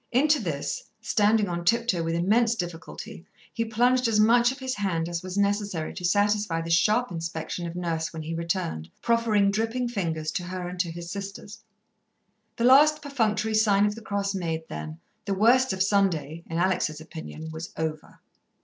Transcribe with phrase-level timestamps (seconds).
[0.11, 5.07] Into this, standing on tiptoe with immense difficulty, he plunged as much of his hand
[5.07, 9.87] as was necessary to satisfy the sharp inspection of Nurse when he returned, proffering dripping
[9.87, 11.59] fingers to her and to his sisters.
[12.55, 16.99] The last perfunctory sign of the cross made then, the worst of Sunday, in Alex's
[16.99, 18.21] opinion, was over.